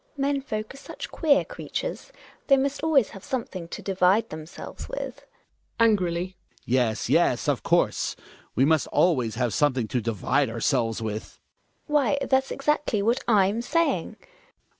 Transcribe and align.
GiNA. 0.15 0.17
Men 0.27 0.41
folk 0.41 0.73
are 0.73 0.77
such 0.77 1.11
queer 1.11 1.45
creatures; 1.45 2.11
they 2.47 2.57
must 2.57 2.81
always 2.81 3.09
have 3.09 3.23
something 3.23 3.67
to 3.67 3.83
divide 3.83 4.29
themselves 4.29 4.89
with. 4.89 4.97
i 4.97 5.03
^^'i£r,l 5.03 5.13
Hjalmar 5.13 5.73
{angrily). 5.91 6.37
Yes, 6.65 7.07
yes, 7.07 7.47
of 7.47 7.61
course, 7.61 8.15
we 8.55 8.65
must 8.65 8.87
always 8.87 9.35
have 9.35 9.53
something 9.53 9.87
to 9.89 10.01
divide 10.01 10.49
ourselves 10.49 11.03
with. 11.03 11.39
GiNA. 11.85 11.85
Why 11.93 12.17
that's 12.19 12.49
exactly 12.49 13.03
what 13.03 13.23
/'m 13.27 13.63
saying. 13.63 14.17